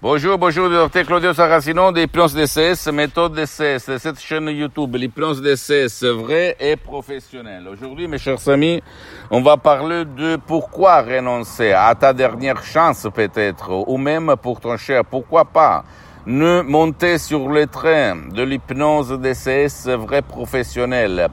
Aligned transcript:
Bonjour, 0.00 0.38
bonjour, 0.38 0.70
docteur 0.70 1.04
Claudio 1.04 1.34
Saracino 1.34 1.90
d'Hypnose 1.90 2.32
DCS, 2.32 2.92
méthode 2.92 3.34
DCS, 3.34 3.90
de 3.90 3.98
cette 3.98 4.20
chaîne 4.20 4.48
YouTube, 4.48 4.94
l'hypnose 4.94 5.42
DCS, 5.42 6.04
vrai 6.04 6.56
et 6.60 6.76
professionnel. 6.76 7.66
Aujourd'hui, 7.66 8.06
mes 8.06 8.18
chers 8.18 8.48
amis, 8.48 8.80
on 9.28 9.40
va 9.40 9.56
parler 9.56 10.04
de 10.04 10.36
pourquoi 10.36 11.02
renoncer 11.02 11.72
à 11.72 11.92
ta 11.96 12.12
dernière 12.12 12.62
chance 12.62 13.08
peut-être, 13.12 13.72
ou 13.88 13.96
même 13.96 14.36
pour 14.40 14.60
ton 14.60 14.76
cher, 14.76 15.04
pourquoi 15.04 15.46
pas 15.46 15.82
ne 16.26 16.62
monter 16.62 17.18
sur 17.18 17.48
le 17.48 17.66
train 17.66 18.28
de 18.32 18.44
l'hypnose 18.44 19.18
DCS 19.18 19.88
vrai 19.96 20.22
professionnel 20.22 21.26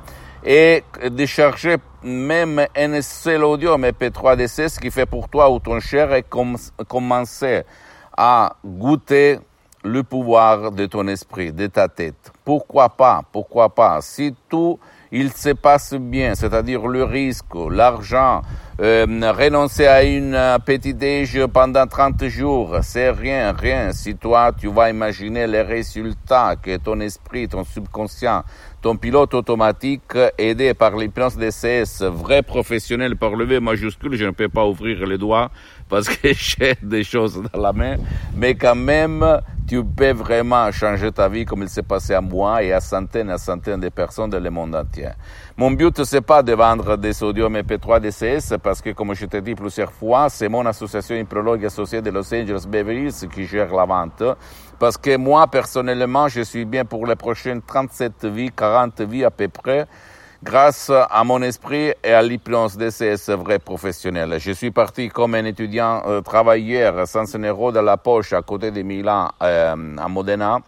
et 0.44 0.84
de 1.08 1.26
chercher 1.28 1.76
même 2.02 2.66
un 2.76 3.02
seul 3.04 3.44
audio 3.44 3.78
MP3 3.78 4.36
DCS 4.38 4.80
qui 4.80 4.90
fait 4.90 5.06
pour 5.06 5.30
toi 5.30 5.52
ou 5.52 5.60
ton 5.60 5.80
cher 5.80 6.16
et 6.16 6.24
commencer 6.88 7.64
à 8.18 8.56
goûter 8.66 9.40
le 9.84 10.04
pouvoir 10.04 10.72
de 10.72 10.86
ton 10.88 11.08
esprit, 11.08 11.54
de 11.54 11.68
ta 11.68 11.88
tête. 11.88 12.32
Pourquoi 12.44 12.90
pas 12.90 13.22
Pourquoi 13.32 13.70
pas? 13.70 14.02
Si 14.02 14.36
tout 14.50 14.80
il 15.12 15.32
se 15.32 15.50
passe 15.50 15.94
bien, 15.94 16.36
c'est-à-dire 16.36 16.88
le 16.88 17.04
risque, 17.04 17.56
l'argent, 17.70 18.42
euh, 18.82 19.06
renoncer 19.32 19.88
à 19.88 20.04
une 20.04 20.58
petite 20.66 20.98
déj 20.98 21.46
pendant 21.46 21.88
30 21.88 22.26
jours, 22.28 22.80
c'est 22.82 23.12
rien, 23.12 23.54
rien. 23.54 23.94
Si 23.94 24.16
toi, 24.16 24.52
tu 24.52 24.68
vas 24.68 24.90
imaginer 24.90 25.48
les 25.48 25.62
résultats 25.62 26.56
que 26.62 26.76
ton 26.78 27.00
esprit, 27.00 27.48
ton 27.48 27.64
subconscient, 27.64 28.44
ton 28.86 28.98
pilote 28.98 29.34
automatique, 29.34 30.14
aidé 30.38 30.76
par 30.76 30.96
l'hypnose 30.96 31.38
DCS, 31.38 32.04
vrai 32.04 32.44
professionnel 32.44 33.16
par 33.16 33.36
le 33.36 33.44
V 33.44 33.60
majuscule, 33.60 34.16
je 34.16 34.26
ne 34.26 34.30
peux 34.30 34.48
pas 34.48 34.64
ouvrir 34.64 35.08
les 35.08 35.18
doigts 35.18 35.50
parce 35.90 36.08
que 36.08 36.32
j'ai 36.34 36.76
des 36.84 37.04
choses 37.04 37.42
dans 37.52 37.60
la 37.60 37.74
main, 37.74 37.96
mais 38.38 38.54
quand 38.54 38.76
même, 38.76 39.26
tu 39.68 39.84
peux 39.84 40.12
vraiment 40.12 40.72
changer 40.72 41.12
ta 41.12 41.28
vie 41.28 41.44
comme 41.44 41.64
il 41.64 41.70
s'est 41.70 41.84
passé 41.84 42.14
à 42.14 42.22
moi 42.22 42.62
et 42.62 42.72
à 42.72 42.80
centaines 42.80 43.32
et 43.32 43.38
centaines 43.38 43.80
de 43.80 43.90
personnes 43.90 44.30
dans 44.30 44.40
le 44.40 44.50
monde 44.52 44.76
entier. 44.76 45.10
Mon 45.58 45.72
but, 45.72 46.04
c'est 46.04 46.22
pas 46.22 46.44
de 46.44 46.54
vendre 46.54 46.98
des 46.98 47.14
sodium 47.14 47.56
MP3 47.56 48.00
DCS 48.00 48.58
parce 48.62 48.82
que, 48.82 48.92
comme 48.92 49.14
je 49.16 49.26
t'ai 49.26 49.42
dit 49.42 49.56
plusieurs 49.56 49.92
fois, 49.92 50.30
c'est 50.30 50.50
mon 50.50 50.66
association 50.66 51.16
Imprologue 51.16 51.66
associée 51.66 52.02
de 52.02 52.12
Los 52.12 52.34
Angeles 52.34 52.66
Beverly 52.68 53.12
qui 53.34 53.46
gère 53.46 53.74
la 53.74 53.86
vente. 53.86 54.24
Parce 54.78 54.98
que 54.98 55.18
moi, 55.18 55.48
personnellement, 55.48 56.28
je 56.28 56.42
suis 56.42 56.66
bien 56.66 56.86
pour 56.86 57.08
les 57.08 57.16
prochaines 57.16 57.62
37 57.62 58.26
vies, 58.26 58.52
40 58.56 59.02
vies 59.02 59.24
à 59.24 59.32
peu 59.32 59.48
près 59.48 59.88
grâce 60.44 60.92
à 60.92 61.24
mon 61.24 61.42
esprit 61.42 61.94
et 62.04 62.14
à 62.14 62.22
l'hypnose 62.22 62.78
DCS 62.78 63.30
vrai 63.32 63.60
professionnel. 63.60 64.36
Je 64.40 64.52
suis 64.52 64.72
parti 64.72 65.10
comme 65.10 65.36
un 65.36 65.46
étudiant 65.46 66.04
euh, 66.06 66.22
travailleur 66.22 67.08
sans 67.08 67.34
un 67.36 67.44
euro 67.44 67.72
dans 67.72 67.82
la 67.82 67.98
poche 67.98 68.34
à 68.34 68.42
côté 68.42 68.72
de 68.72 68.82
Milan, 68.82 69.32
euh, 69.42 69.98
à 69.98 70.08
Modena. 70.08 70.60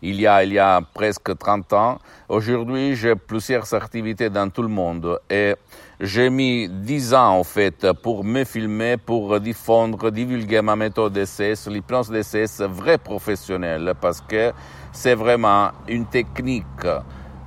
Il 0.00 0.20
y, 0.20 0.28
a, 0.28 0.44
il 0.44 0.52
y 0.52 0.60
a 0.60 0.80
presque 0.94 1.36
30 1.36 1.72
ans. 1.72 1.98
Aujourd'hui, 2.28 2.94
j'ai 2.94 3.16
plusieurs 3.16 3.74
activités 3.74 4.30
dans 4.30 4.48
tout 4.48 4.62
le 4.62 4.68
monde 4.68 5.18
et 5.28 5.56
j'ai 5.98 6.30
mis 6.30 6.68
10 6.68 7.14
ans 7.14 7.38
en 7.38 7.42
fait 7.42 7.92
pour 7.94 8.22
me 8.22 8.44
filmer, 8.44 8.96
pour 8.96 9.40
diffondre, 9.40 10.12
divulguer 10.12 10.62
ma 10.62 10.76
méthode 10.76 11.14
DCS, 11.14 11.68
l'hypnose 11.68 12.10
DCS 12.10 12.62
vrai 12.68 12.98
professionnel 12.98 13.94
parce 14.00 14.20
que 14.20 14.52
c'est 14.92 15.16
vraiment 15.16 15.72
une 15.88 16.06
technique 16.06 16.86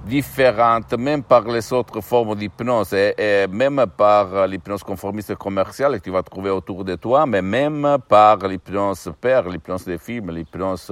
différentes, 0.06 0.94
même 0.94 1.24
par 1.24 1.44
les 1.44 1.72
autres 1.74 2.02
formes 2.02 2.36
d'hypnose, 2.36 2.94
et, 2.94 3.48
même 3.50 3.86
par 3.96 4.48
l'hypnose 4.48 4.84
conformiste 4.84 5.36
commerciale 5.36 6.00
que 6.00 6.04
tu 6.04 6.12
vas 6.12 6.24
trouver 6.24 6.50
autour 6.50 6.84
de 6.84 6.96
toi, 6.96 7.26
mais 7.26 7.42
même 7.42 7.98
par 8.08 8.38
l'hypnose 8.38 9.12
père, 9.20 9.48
l'hypnose 9.48 9.86
des 9.86 9.98
films, 9.98 10.32
l'hypnose 10.32 10.92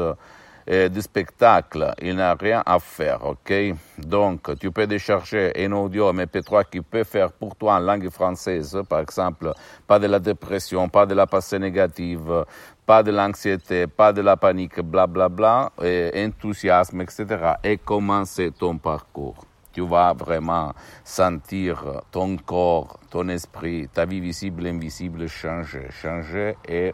euh, 0.69 1.01
spectacle. 1.01 1.93
Il 2.01 2.15
n'a 2.15 2.35
rien 2.35 2.61
à 2.65 2.80
faire, 2.80 3.25
ok? 3.25 3.53
Donc, 3.97 4.57
tu 4.59 4.71
peux 4.71 4.85
décharger 4.85 5.52
un 5.57 5.71
audio 5.71 6.13
MP3 6.13 6.65
qui 6.69 6.81
peut 6.81 7.03
faire 7.03 7.31
pour 7.31 7.55
toi 7.55 7.75
en 7.75 7.80
langue 7.80 8.09
française, 8.09 8.79
par 8.87 8.99
exemple, 8.99 9.53
pas 9.87 9.99
de 9.99 10.08
la 10.08 10.19
dépression, 10.19 10.89
pas 10.89 11.05
de 11.05 11.13
la 11.13 11.27
passé 11.27 11.59
négative, 11.59 12.45
pas 12.85 13.03
de 13.03 13.11
l'anxiété, 13.11 13.87
pas 13.87 14.13
de 14.13 14.21
la 14.21 14.37
panique, 14.37 14.79
blablabla, 14.81 15.71
bla, 15.77 15.89
bla, 16.11 16.25
enthousiasme, 16.25 17.02
etc. 17.02 17.25
Et 17.63 17.77
commencer 17.77 18.52
ton 18.52 18.77
parcours? 18.77 19.45
Tu 19.71 19.85
vas 19.87 20.13
vraiment 20.13 20.73
sentir 21.03 22.02
ton 22.11 22.37
corps, 22.37 22.99
ton 23.09 23.29
esprit, 23.29 23.87
ta 23.87 24.05
vie 24.05 24.19
visible 24.19 24.65
invisible 24.67 25.27
changer, 25.27 25.87
changer 25.91 26.58
et 26.67 26.93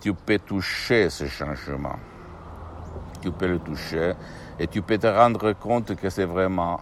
tu 0.00 0.14
peux 0.14 0.38
toucher 0.38 1.10
ce 1.10 1.26
changement. 1.26 1.98
Tu 3.22 3.30
peux 3.30 3.46
le 3.46 3.60
toucher 3.60 4.12
et 4.58 4.66
tu 4.66 4.82
peux 4.82 4.98
te 4.98 5.06
rendre 5.06 5.52
compte 5.52 5.94
que 5.94 6.10
c'est 6.10 6.24
vraiment 6.24 6.80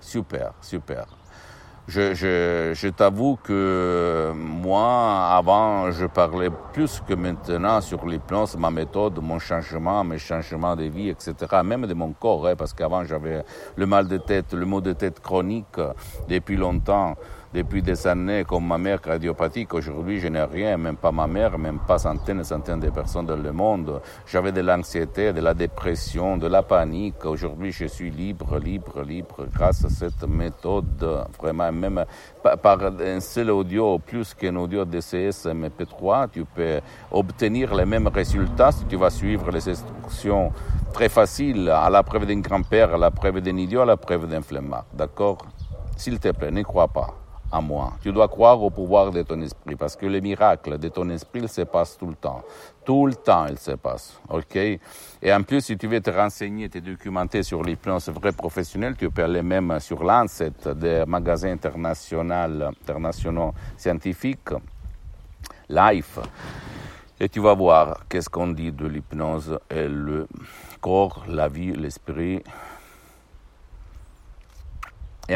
super, 0.00 0.52
super. 0.60 1.06
Je, 1.88 2.88
t'avoue 2.90 3.38
que 3.42 4.30
moi, 4.34 5.30
avant, 5.34 5.90
je 5.90 6.04
parlais 6.04 6.50
plus 6.74 7.02
que 7.08 7.14
maintenant 7.14 7.80
sur 7.80 8.06
l'hypnose, 8.06 8.58
ma 8.58 8.70
méthode, 8.70 9.18
mon 9.22 9.38
changement, 9.38 10.04
mes 10.04 10.18
changements 10.18 10.76
de 10.76 10.84
vie, 10.84 11.08
etc. 11.08 11.34
Même 11.64 11.86
de 11.86 11.94
mon 11.94 12.12
corps, 12.12 12.46
hein, 12.46 12.56
parce 12.56 12.74
qu'avant, 12.74 13.04
j'avais 13.04 13.42
le 13.74 13.86
mal 13.86 14.06
de 14.06 14.18
tête, 14.18 14.52
le 14.52 14.66
mot 14.66 14.82
de 14.82 14.92
tête 14.92 15.20
chronique 15.20 15.80
depuis 16.28 16.56
longtemps 16.56 17.16
depuis 17.52 17.82
des 17.82 18.06
années 18.06 18.44
comme 18.44 18.66
ma 18.66 18.78
mère 18.78 19.00
cardiopathique. 19.00 19.72
Aujourd'hui, 19.74 20.20
je 20.20 20.28
n'ai 20.28 20.42
rien, 20.42 20.76
même 20.76 20.96
pas 20.96 21.12
ma 21.12 21.26
mère, 21.26 21.58
même 21.58 21.78
pas 21.86 21.98
centaines 21.98 22.40
et 22.40 22.44
centaines 22.44 22.80
de 22.80 22.90
personnes 22.90 23.26
dans 23.26 23.36
le 23.36 23.52
monde. 23.52 24.00
J'avais 24.26 24.52
de 24.52 24.60
l'anxiété, 24.60 25.32
de 25.32 25.40
la 25.40 25.54
dépression, 25.54 26.36
de 26.36 26.46
la 26.46 26.62
panique. 26.62 27.24
Aujourd'hui, 27.24 27.72
je 27.72 27.86
suis 27.86 28.10
libre, 28.10 28.58
libre, 28.58 29.02
libre 29.02 29.46
grâce 29.52 29.84
à 29.84 29.88
cette 29.88 30.26
méthode. 30.28 31.26
Vraiment, 31.38 31.72
même 31.72 32.04
par 32.62 32.78
un 32.82 33.20
seul 33.20 33.50
audio, 33.50 33.98
plus 33.98 34.34
qu'un 34.34 34.56
audio 34.56 34.84
DCS 34.84 35.46
MP3, 35.46 36.28
tu 36.32 36.44
peux 36.44 36.80
obtenir 37.10 37.74
les 37.74 37.84
mêmes 37.84 38.08
résultats 38.08 38.72
si 38.72 38.84
tu 38.84 38.96
vas 38.96 39.10
suivre 39.10 39.50
les 39.50 39.68
instructions 39.68 40.52
très 40.92 41.08
faciles 41.08 41.68
à 41.68 41.88
la 41.90 42.02
preuve 42.02 42.26
d'un 42.26 42.40
grand-père, 42.40 42.94
à 42.94 42.98
la 42.98 43.10
preuve 43.10 43.40
d'un 43.40 43.56
idiot, 43.56 43.80
à 43.82 43.86
la 43.86 43.96
preuve 43.96 44.28
d'un 44.28 44.42
flemmard. 44.42 44.84
D'accord? 44.92 45.38
S'il 45.96 46.18
te 46.18 46.28
plaît, 46.28 46.50
ne 46.50 46.62
crois 46.62 46.88
pas 46.88 47.27
à 47.50 47.60
moi. 47.60 47.94
Tu 48.02 48.12
dois 48.12 48.28
croire 48.28 48.62
au 48.62 48.70
pouvoir 48.70 49.10
de 49.10 49.22
ton 49.22 49.40
esprit 49.40 49.76
parce 49.76 49.96
que 49.96 50.06
le 50.06 50.20
miracle 50.20 50.78
de 50.78 50.88
ton 50.88 51.08
esprit, 51.10 51.48
se 51.48 51.62
passe 51.62 51.96
tout 51.96 52.06
le 52.06 52.14
temps. 52.14 52.42
Tout 52.84 53.06
le 53.06 53.14
temps, 53.14 53.46
il 53.46 53.58
se 53.58 53.72
passe. 53.72 54.18
OK? 54.28 54.56
Et 54.56 55.32
en 55.32 55.42
plus, 55.42 55.60
si 55.60 55.76
tu 55.76 55.86
veux 55.86 56.00
te 56.00 56.10
renseigner, 56.10 56.68
te 56.68 56.78
documenter 56.78 57.42
sur 57.42 57.62
l'hypnose 57.62 58.08
vrai 58.08 58.32
professionnel, 58.32 58.96
tu 58.96 59.10
peux 59.10 59.24
aller 59.24 59.42
même 59.42 59.78
sur 59.80 60.02
Lancet, 60.02 60.52
des 60.76 61.04
magasins 61.06 61.52
internationaux, 61.52 62.72
internationaux 62.80 63.54
scientifiques, 63.76 64.50
Life. 65.68 66.18
Et 67.20 67.28
tu 67.28 67.40
vas 67.40 67.54
voir 67.54 68.04
qu'est-ce 68.08 68.30
qu'on 68.30 68.48
dit 68.48 68.72
de 68.72 68.86
l'hypnose 68.86 69.58
et 69.68 69.88
le 69.88 70.26
corps, 70.80 71.24
la 71.28 71.48
vie, 71.48 71.72
l'esprit 71.72 72.42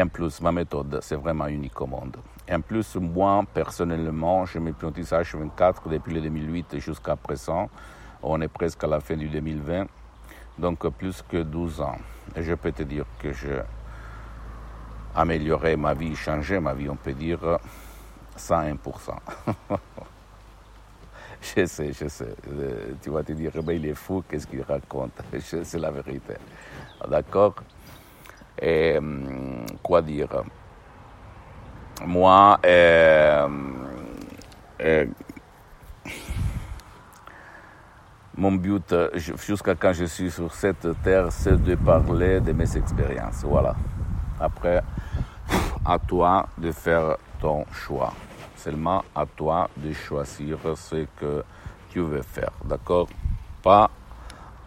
en 0.01 0.07
plus, 0.07 0.41
ma 0.41 0.51
méthode, 0.51 0.99
c'est 1.01 1.15
vraiment 1.15 1.47
unique 1.47 1.79
au 1.79 1.85
monde. 1.85 2.17
Et 2.47 2.55
en 2.55 2.61
plus, 2.61 2.95
moi, 2.95 3.43
personnellement, 3.53 4.45
je 4.45 4.59
m'hypnotise 4.59 5.11
H24 5.11 5.89
depuis 5.89 6.13
le 6.13 6.21
2008 6.21 6.79
jusqu'à 6.79 7.15
présent. 7.15 7.69
On 8.21 8.41
est 8.41 8.47
presque 8.47 8.83
à 8.83 8.87
la 8.87 8.99
fin 8.99 9.15
du 9.15 9.27
2020. 9.29 9.85
Donc, 10.57 10.87
plus 10.89 11.21
que 11.21 11.37
12 11.37 11.81
ans. 11.81 11.97
Et 12.35 12.43
je 12.43 12.53
peux 12.55 12.71
te 12.71 12.83
dire 12.83 13.05
que 13.19 13.31
j'ai 13.33 13.61
amélioré 15.15 15.75
ma 15.75 15.93
vie, 15.93 16.15
changé 16.15 16.59
ma 16.59 16.73
vie, 16.73 16.89
on 16.89 16.95
peut 16.95 17.13
dire, 17.13 17.59
101%. 18.37 18.77
je 21.41 21.65
sais, 21.65 21.93
je 21.93 22.07
sais. 22.07 22.35
Euh, 22.51 22.93
tu 23.01 23.09
vas 23.09 23.23
te 23.23 23.33
dire, 23.33 23.51
mais 23.65 23.75
il 23.75 23.85
est 23.85 23.93
fou, 23.93 24.23
qu'est-ce 24.27 24.47
qu'il 24.47 24.63
raconte? 24.63 25.21
C'est 25.39 25.79
la 25.79 25.91
vérité. 25.91 26.33
D'accord? 27.07 27.55
Et, 28.61 28.99
quoi 29.83 30.01
dire 30.01 30.29
Moi, 32.05 32.59
euh, 32.65 33.47
euh, 34.81 35.05
mon 38.35 38.53
but 38.53 38.95
jusqu'à 39.37 39.75
quand 39.75 39.93
je 39.93 40.05
suis 40.05 40.31
sur 40.31 40.51
cette 40.53 40.87
terre, 41.03 41.27
c'est 41.31 41.61
de 41.61 41.75
parler 41.75 42.39
de 42.39 42.53
mes 42.53 42.77
expériences. 42.77 43.43
Voilà. 43.43 43.75
Après, 44.39 44.81
à 45.85 45.99
toi 45.99 46.47
de 46.57 46.71
faire 46.71 47.17
ton 47.39 47.65
choix. 47.71 48.13
Seulement 48.55 49.03
à 49.13 49.25
toi 49.25 49.69
de 49.77 49.91
choisir 49.91 50.57
ce 50.75 51.05
que 51.19 51.43
tu 51.89 51.99
veux 51.99 52.21
faire. 52.21 52.51
D'accord? 52.63 53.07
Pas 53.61 53.89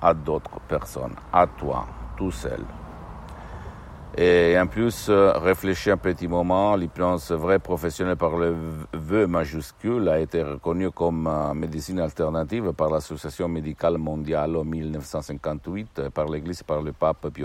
à 0.00 0.12
d'autres 0.12 0.60
personnes. 0.68 1.14
À 1.32 1.46
toi, 1.46 1.86
tout 2.16 2.30
seul. 2.30 2.60
Et 4.18 4.58
en 4.58 4.66
plus, 4.66 5.08
euh, 5.10 5.32
réfléchir 5.32 5.92
un 5.92 5.96
petit 5.98 6.26
moment, 6.26 6.74
l'hypnose 6.74 7.32
vrai 7.32 7.58
professionnel 7.58 8.16
par 8.16 8.38
le 8.38 8.56
V 8.94 9.26
majuscule 9.26 10.08
a 10.08 10.18
été 10.18 10.42
reconnu 10.42 10.90
comme 10.90 11.26
euh, 11.26 11.52
médecine 11.52 12.00
alternative 12.00 12.72
par 12.72 12.88
l'Association 12.88 13.46
médicale 13.46 13.98
mondiale 13.98 14.56
en 14.56 14.64
1958, 14.64 16.08
par 16.14 16.30
l'Église 16.30 16.62
par 16.62 16.80
le 16.80 16.94
pape 16.94 17.28
Pie 17.28 17.44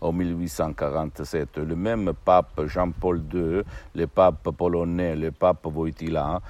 en 0.00 0.12
1847. 0.12 1.58
Le 1.58 1.74
même 1.74 2.12
pape 2.24 2.66
Jean-Paul 2.66 3.24
II, 3.34 3.62
le 3.96 4.06
pape 4.06 4.48
polonais, 4.56 5.16
le 5.16 5.32
pape 5.32 5.66
Wojtyla, 5.66 6.40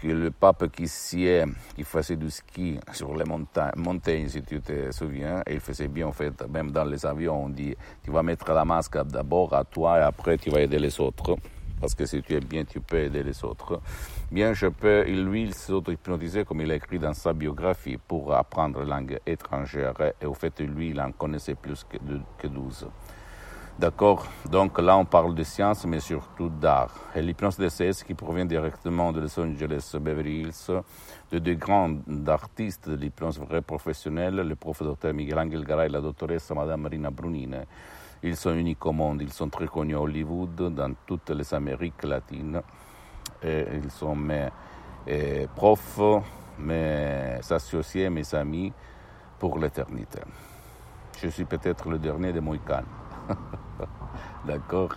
que 0.00 0.06
le 0.06 0.30
pape 0.30 0.70
qui 0.70 0.86
sied, 0.86 1.44
qui 1.74 1.82
faisait 1.82 2.16
du 2.16 2.30
ski 2.30 2.78
sur 2.92 3.14
les 3.16 3.24
montagnes, 3.24 4.28
si 4.28 4.42
tu 4.42 4.60
te 4.60 4.92
souviens, 4.92 5.42
et 5.46 5.54
il 5.54 5.60
faisait 5.60 5.88
bien 5.88 6.06
en 6.06 6.12
fait, 6.12 6.48
même 6.48 6.70
dans 6.70 6.84
les 6.84 7.04
avions, 7.04 7.44
on 7.44 7.48
dit, 7.48 7.74
tu 8.04 8.10
vas 8.10 8.22
mettre 8.22 8.52
la 8.52 8.64
masque 8.64 8.96
d'abord 9.04 9.52
à 9.54 9.64
toi 9.64 9.98
et 9.98 10.02
après 10.02 10.38
tu 10.38 10.50
vas 10.50 10.60
aider 10.60 10.78
les 10.78 11.00
autres. 11.00 11.36
Parce 11.80 11.94
que 11.94 12.06
si 12.06 12.22
tu 12.22 12.34
es 12.34 12.40
bien, 12.40 12.64
tu 12.64 12.80
peux 12.80 12.98
aider 12.98 13.22
les 13.22 13.44
autres. 13.44 13.80
Bien, 14.32 14.52
je 14.52 14.66
peux, 14.66 15.04
lui, 15.04 15.42
il 15.42 15.54
s'auto-hypnotisait, 15.54 16.44
comme 16.44 16.60
il 16.60 16.70
a 16.72 16.74
écrit 16.74 16.98
dans 16.98 17.14
sa 17.14 17.32
biographie, 17.32 17.96
pour 17.96 18.34
apprendre 18.34 18.82
langue 18.82 19.20
étrangère. 19.24 19.94
Et 20.20 20.26
au 20.26 20.34
fait, 20.34 20.58
lui, 20.60 20.90
il 20.90 21.00
en 21.00 21.12
connaissait 21.12 21.54
plus 21.54 21.84
que 21.84 22.46
12. 22.48 22.88
D'accord 23.78 24.26
Donc 24.50 24.80
là, 24.80 24.96
on 24.96 25.04
parle 25.04 25.36
de 25.36 25.44
science, 25.44 25.86
mais 25.86 26.00
surtout 26.00 26.48
d'art. 26.48 26.92
Et 27.14 27.22
l'hypnose 27.22 27.56
DCS 27.58 28.02
qui 28.04 28.12
provient 28.12 28.44
directement 28.44 29.12
de 29.12 29.20
Los 29.20 29.38
Angeles, 29.38 29.94
Beverly 30.00 30.40
Hills, 30.40 30.82
de 31.30 31.38
deux 31.38 31.54
grands 31.54 31.94
artistes 32.26 32.88
de 32.88 32.96
l'hypnose 32.96 33.38
vraie 33.38 33.62
professionnelle, 33.62 34.34
le 34.34 34.56
prof 34.56 34.82
Dr 34.82 35.12
Miguel 35.12 35.38
Angel 35.38 35.64
Garay 35.64 35.86
et 35.86 35.90
la 35.90 36.00
doctoresse 36.00 36.50
Madame 36.50 36.80
Marina 36.80 37.10
Brunine. 37.10 37.66
Ils 38.24 38.34
sont 38.34 38.52
uniques 38.52 38.84
au 38.84 38.90
monde, 38.90 39.22
ils 39.22 39.32
sont 39.32 39.48
très 39.48 39.68
connus 39.68 39.94
à 39.94 40.00
Hollywood, 40.00 40.74
dans 40.74 40.92
toutes 41.06 41.30
les 41.30 41.54
Amériques 41.54 42.02
latines. 42.02 42.60
Et 43.44 43.64
ils 43.74 43.92
sont 43.92 44.16
mes 44.16 44.48
profs, 45.54 46.00
mes 46.58 47.38
associés, 47.48 48.10
mes 48.10 48.34
amis 48.34 48.72
pour 49.38 49.56
l'éternité. 49.56 50.18
Je 51.22 51.28
suis 51.28 51.44
peut-être 51.44 51.88
le 51.88 52.00
dernier 52.00 52.32
de 52.32 52.40
Moïcane. 52.40 53.07
D'accord 54.46 54.90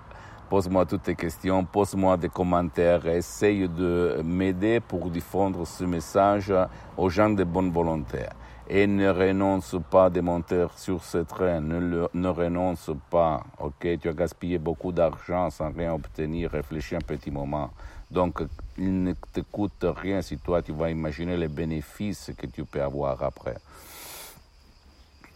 Pose-moi 0.50 0.86
toutes 0.86 1.04
tes 1.04 1.16
questions, 1.16 1.64
pose-moi 1.64 2.18
des 2.18 2.28
commentaires, 2.28 3.06
essaye 3.08 3.70
de 3.70 4.22
m'aider 4.22 4.82
pour 4.82 5.10
diffondre 5.10 5.66
ce 5.66 5.86
message 5.86 6.54
aux 6.98 7.10
gens 7.10 7.30
de 7.30 7.46
bonne 7.46 7.72
volonté. 7.72 8.26
Et 8.68 8.86
ne 8.86 9.08
renonce 9.08 9.78
pas 9.90 10.10
de 10.10 10.20
monter 10.20 10.66
sur 10.76 11.06
ce 11.06 11.20
train, 11.20 11.62
ne, 11.62 12.06
ne 12.14 12.28
renonce 12.28 12.92
pas, 13.10 13.42
ok? 13.60 13.98
Tu 14.02 14.10
as 14.10 14.14
gaspillé 14.14 14.58
beaucoup 14.58 14.92
d'argent 14.92 15.50
sans 15.50 15.72
rien 15.72 15.94
obtenir, 15.94 16.52
réfléchis 16.52 16.98
un 16.98 17.00
petit 17.00 17.32
moment. 17.32 17.70
Donc, 18.10 18.44
il 18.78 19.04
ne 19.04 19.14
te 19.32 19.40
coûte 19.40 19.86
rien 19.86 20.22
si 20.22 20.38
toi 20.38 20.62
tu 20.62 20.74
vas 20.74 20.90
imaginer 20.90 21.38
les 21.38 21.48
bénéfices 21.48 22.32
que 22.38 22.48
tu 22.48 22.66
peux 22.66 22.82
avoir 22.82 23.24
après. 23.24 23.56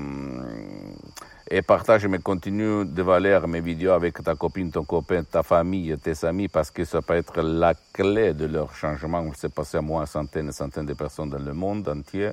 et 1.53 1.61
partage 1.61 2.07
mes 2.07 2.19
contenus 2.19 2.87
de 2.87 3.03
valeur, 3.03 3.45
mes 3.45 3.59
vidéos 3.59 3.91
avec 3.91 4.23
ta 4.23 4.35
copine, 4.35 4.71
ton 4.71 4.85
copain, 4.85 5.21
ta 5.23 5.43
famille, 5.43 5.93
tes 6.01 6.25
amis, 6.25 6.47
parce 6.47 6.71
que 6.71 6.85
ça 6.85 7.01
peut 7.01 7.15
être 7.15 7.41
la 7.41 7.73
clé 7.91 8.33
de 8.33 8.45
leur 8.45 8.73
changement. 8.73 9.29
C'est 9.35 9.53
passé 9.53 9.77
à 9.77 9.81
moi 9.81 10.05
centaines 10.05 10.47
et 10.47 10.53
centaines 10.53 10.85
de 10.85 10.93
personnes 10.93 11.29
dans 11.29 11.39
le 11.39 11.53
monde 11.53 11.89
entier. 11.89 12.29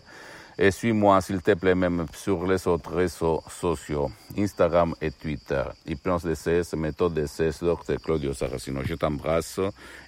Et 0.60 0.72
suis-moi, 0.72 1.20
s'il 1.20 1.40
te 1.40 1.54
plaît, 1.54 1.76
même 1.76 2.06
sur 2.12 2.44
les 2.44 2.66
autres 2.66 2.92
réseaux 2.92 3.40
sociaux, 3.48 4.10
Instagram 4.36 4.92
et 5.00 5.12
Twitter. 5.12 5.62
Hypnose 5.86 6.24
DCS, 6.24 6.74
méthode 6.76 7.14
DCS, 7.14 7.62
Dr. 7.62 8.00
Claudio 8.02 8.32
Saracino. 8.32 8.80
Je 8.82 8.94
t'embrasse 8.94 9.60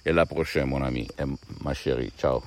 et 0.05 0.11
la 0.11 0.25
prochaine, 0.25 0.67
mon 0.67 0.83
ami 0.83 1.07
et 1.17 1.23
ma 1.63 1.73
chérie. 1.73 2.11
Ciao. 2.17 2.41